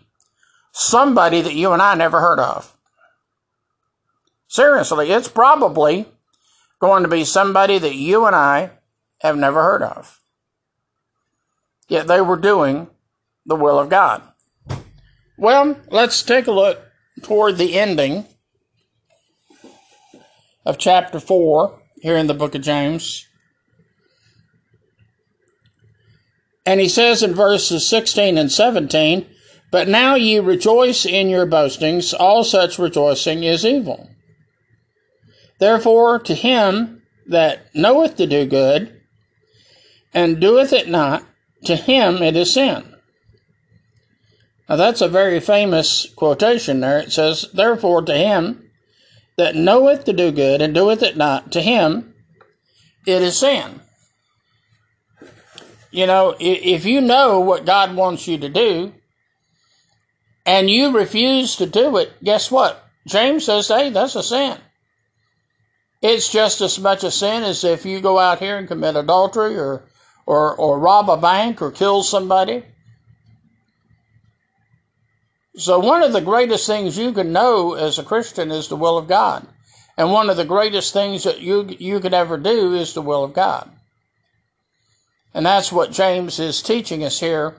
[0.72, 2.76] somebody that you and I never heard of.
[4.48, 6.06] Seriously, it's probably
[6.80, 8.70] going to be somebody that you and I
[9.20, 10.20] have never heard of.
[11.88, 12.88] Yet they were doing
[13.46, 14.22] the will of God.
[15.38, 16.80] Well, let's take a look
[17.22, 18.26] toward the ending
[20.64, 23.26] of chapter 4 here in the book of James.
[26.64, 29.26] And he says in verses 16 and 17,
[29.70, 34.10] But now ye rejoice in your boastings, all such rejoicing is evil.
[35.58, 39.00] Therefore, to him that knoweth to do good,
[40.14, 41.24] and doeth it not,
[41.64, 42.91] to him it is sin.
[44.68, 47.00] Now that's a very famous quotation there.
[47.00, 48.70] It says, Therefore, to him
[49.36, 52.14] that knoweth to do good, and doeth it not, to him
[53.06, 53.80] it is sin.
[55.90, 58.94] You know, if you know what God wants you to do,
[60.46, 62.82] and you refuse to do it, guess what?
[63.06, 64.58] James says, hey, that's a sin.
[66.00, 69.56] It's just as much a sin as if you go out here and commit adultery
[69.56, 69.84] or,
[70.26, 72.64] or, or rob a bank or kill somebody.
[75.56, 78.96] So, one of the greatest things you can know as a Christian is the will
[78.96, 79.46] of God.
[79.98, 83.24] And one of the greatest things that you, you could ever do is the will
[83.24, 83.70] of God.
[85.34, 87.56] And that's what James is teaching us here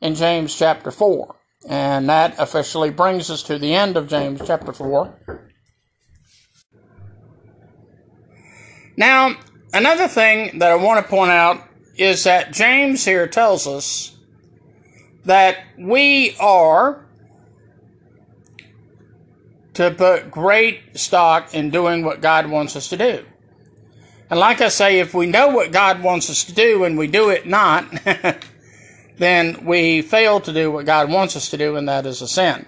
[0.00, 1.34] in James chapter 4.
[1.68, 5.14] And that officially brings us to the end of James chapter 4.
[8.96, 9.36] Now,
[9.72, 11.62] another thing that I want to point out
[11.96, 14.15] is that James here tells us
[15.26, 17.04] that we are
[19.74, 23.24] to put great stock in doing what God wants us to do.
[24.30, 27.06] And like I say, if we know what God wants us to do and we
[27.06, 27.86] do it not,
[29.18, 32.28] then we fail to do what God wants us to do, and that is a
[32.28, 32.66] sin.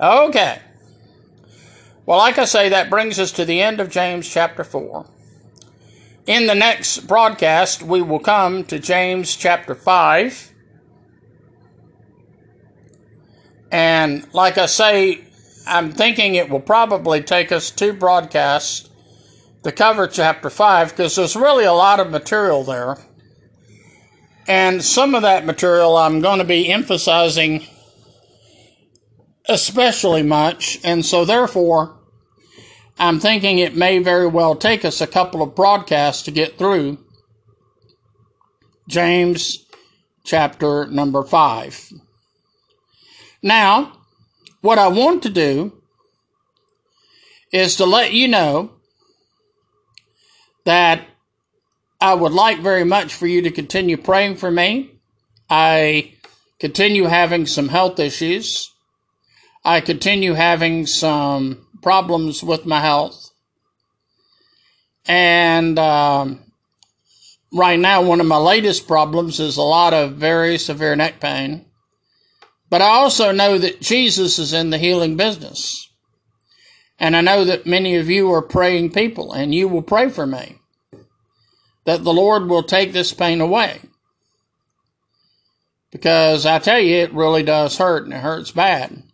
[0.00, 0.60] Okay.
[2.04, 5.06] Well, like I say, that brings us to the end of James chapter 4.
[6.26, 10.52] In the next broadcast, we will come to James chapter 5.
[13.70, 15.24] And like I say,
[15.66, 18.88] I'm thinking it will probably take us two broadcasts
[19.64, 22.96] to cover chapter 5 because there's really a lot of material there.
[24.46, 27.66] And some of that material I'm going to be emphasizing
[29.48, 30.78] especially much.
[30.84, 31.98] And so, therefore,
[32.98, 36.98] I'm thinking it may very well take us a couple of broadcasts to get through
[38.88, 39.66] James
[40.24, 41.92] chapter number 5.
[43.42, 43.92] Now,
[44.60, 45.82] what I want to do
[47.52, 48.72] is to let you know
[50.64, 51.02] that
[52.00, 55.00] I would like very much for you to continue praying for me.
[55.48, 56.14] I
[56.58, 58.72] continue having some health issues.
[59.64, 63.30] I continue having some problems with my health.
[65.06, 66.40] And um,
[67.52, 71.64] right now, one of my latest problems is a lot of very severe neck pain.
[72.70, 75.90] But I also know that Jesus is in the healing business.
[76.98, 80.26] And I know that many of you are praying people, and you will pray for
[80.26, 80.56] me
[81.84, 83.80] that the Lord will take this pain away.
[85.90, 89.04] Because I tell you, it really does hurt, and it hurts bad.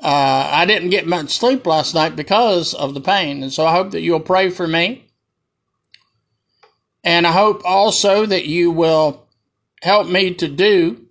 [0.00, 3.72] Uh, I didn't get much sleep last night because of the pain, and so I
[3.72, 5.10] hope that you'll pray for me.
[7.02, 9.26] And I hope also that you will
[9.82, 11.05] help me to do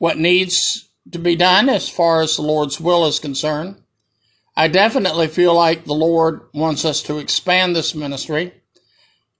[0.00, 3.76] what needs to be done as far as the Lord's will is concerned.
[4.56, 8.54] I definitely feel like the Lord wants us to expand this ministry.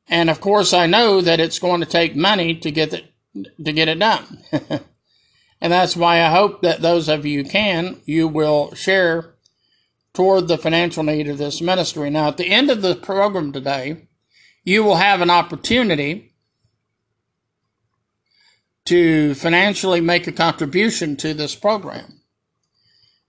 [0.06, 3.06] And of course, I know that it's going to take money to get it,
[3.64, 4.42] to get it done.
[4.52, 9.36] and that's why I hope that those of you can, you will share
[10.12, 12.11] toward the financial need of this ministry.
[12.11, 14.08] Now, at the end of the program today,
[14.62, 16.30] you will have an opportunity
[18.91, 22.22] to financially make a contribution to this program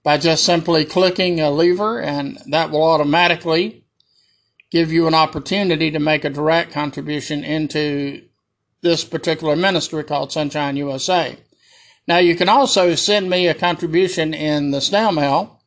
[0.02, 3.84] by just simply clicking a lever, and that will automatically
[4.72, 8.24] give you an opportunity to make a direct contribution into
[8.80, 11.38] this particular ministry called Sonshine USA.
[12.08, 15.62] Now, you can also send me a contribution in the snail mail.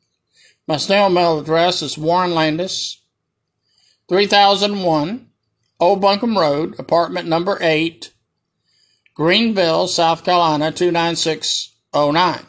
[0.68, 3.02] My snail mail address is Warren Landis,
[4.10, 5.30] 3001
[5.80, 8.12] Old Buncombe Road, apartment number 8,
[9.16, 12.46] Greenville, South Carolina, 29609.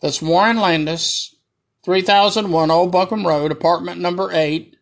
[0.00, 1.36] That's Warren Landis,
[1.84, 4.74] 3001 Old Buncombe Road, apartment number 8,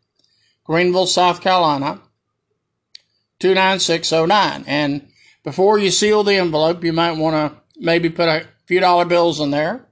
[0.64, 2.00] Greenville, South Carolina,
[3.40, 4.64] 29609.
[4.68, 5.08] And
[5.42, 9.40] before you seal the envelope, you might want to maybe put a few dollar bills
[9.40, 9.88] in there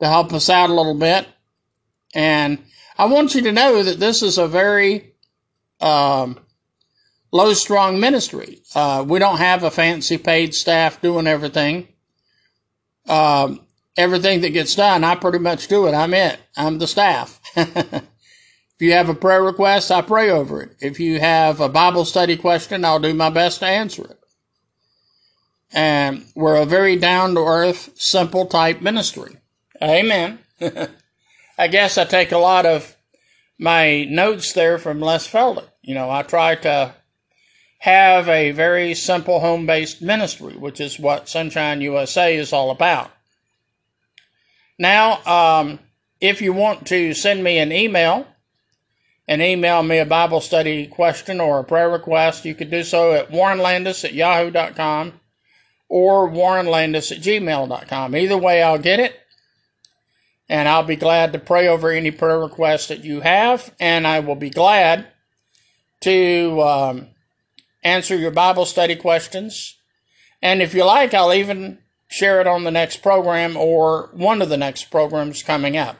[0.00, 1.28] to help us out a little bit.
[2.12, 2.58] And
[2.98, 5.14] I want you to know that this is a very
[5.80, 6.40] um,
[7.32, 8.62] low strong ministry.
[8.74, 11.88] Uh, we don't have a fancy paid staff doing everything.
[13.08, 13.66] Um,
[13.96, 15.94] everything that gets done, I pretty much do it.
[15.94, 16.38] I'm it.
[16.56, 17.40] I'm the staff.
[17.56, 18.04] if
[18.78, 20.76] you have a prayer request, I pray over it.
[20.80, 24.18] If you have a Bible study question, I'll do my best to answer it.
[25.72, 29.38] And we're a very down to earth, simple type ministry.
[29.82, 30.38] Amen.
[31.58, 32.94] I guess I take a lot of
[33.58, 35.68] my notes there from Les Feldick.
[35.80, 36.94] You know, I try to
[37.82, 43.10] have a very simple home based ministry, which is what Sonshine USA is all about.
[44.78, 45.80] Now, um,
[46.20, 48.28] if you want to send me an email
[49.26, 53.14] and email me a Bible study question or a prayer request, you could do so
[53.14, 55.20] at warrenlandis at yahoo.com
[55.88, 58.14] or warrenlandis at gmail.com.
[58.14, 59.18] Either way, I'll get it.
[60.48, 63.74] And I'll be glad to pray over any prayer requests that you have.
[63.80, 65.08] And I will be glad
[66.02, 67.08] to um,
[67.82, 69.76] answer your Bible study questions.
[70.40, 71.78] And if you like, I'll even
[72.08, 75.96] share it on the next program or one of the next programs coming up.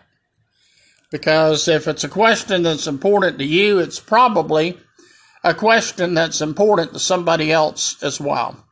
[1.10, 4.78] Because if it's a question that's important to you, it's probably
[5.44, 8.64] a question that's important to somebody else as well.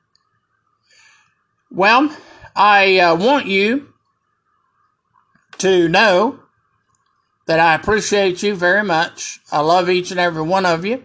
[1.70, 2.16] Well,
[2.56, 3.92] I uh, want you
[5.58, 6.40] to know
[7.46, 9.40] that I appreciate you very much.
[9.52, 11.04] I love each and every one of you.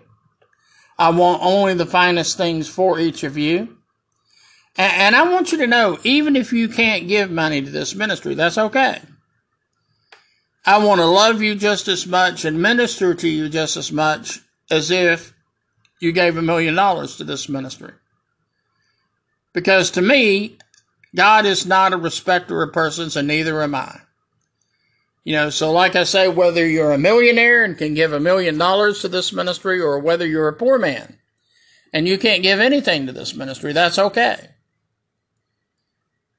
[0.97, 3.77] I want only the finest things for each of you.
[4.77, 8.35] And, I want you to know, even if you can't give money to this ministry,
[8.35, 8.99] that's okay.
[10.65, 14.41] I want to love you just as much and minister to you just as much
[14.69, 15.33] as if
[16.01, 17.93] you gave a million dollars to this ministry.
[19.53, 20.57] Because to me,
[21.15, 24.01] God is not a respecter of persons, and neither am I.
[25.25, 28.59] You know, so like I say, whether you're a millionaire and can give a million
[28.59, 31.17] dollars to this ministry, or whether you're a poor man
[31.91, 34.49] and you can't give anything to this ministry, that's okay.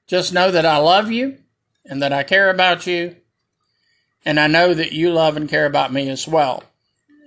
[0.06, 1.38] Just know that I love you
[1.84, 3.16] and that I care about you.
[4.24, 6.62] And I know that you love and care about me as well.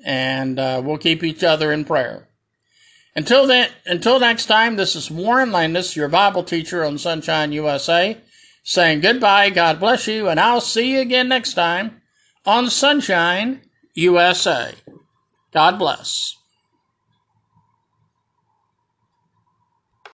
[0.06, 2.28] And uh, we'll keep each other in prayer.
[3.16, 8.18] Until then, until next time, this is Warren Landis, your Bible teacher on Sonshine USA,
[8.64, 12.02] saying goodbye, God bless you, and I'll see you again next time
[12.46, 13.62] on Sonshine
[13.94, 14.74] USA.
[15.52, 16.39] God bless.